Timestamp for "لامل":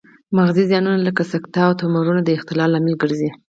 2.73-2.93